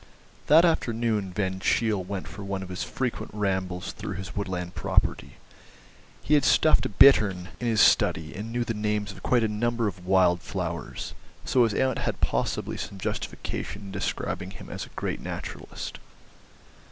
[0.47, 5.35] That afternoon Van Cheele went for one of his frequent rambles through his woodland property.
[6.23, 9.47] He had a stuffed bittern in his study, and knew the names of quite a
[9.47, 11.13] number of wild flowers,
[11.45, 15.99] so his aunt had possibly some justification in describing him as a great naturalist.